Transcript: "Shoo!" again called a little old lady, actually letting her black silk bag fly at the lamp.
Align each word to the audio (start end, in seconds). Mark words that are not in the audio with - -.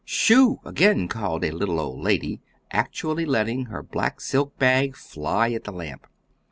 "Shoo!" 0.03 0.59
again 0.65 1.07
called 1.07 1.45
a 1.45 1.51
little 1.51 1.79
old 1.79 1.99
lady, 2.01 2.41
actually 2.71 3.23
letting 3.23 3.65
her 3.65 3.83
black 3.83 4.19
silk 4.19 4.57
bag 4.57 4.95
fly 4.95 5.51
at 5.51 5.65
the 5.65 5.71
lamp. 5.71 6.07